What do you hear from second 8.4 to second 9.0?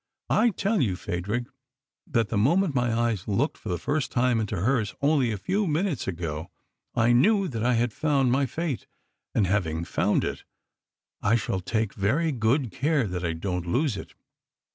fate,